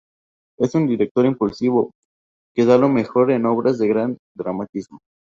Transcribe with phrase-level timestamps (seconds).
[0.57, 1.91] Es un director impulsivo
[2.55, 4.97] que da lo mejor en obras de gran dramatismo.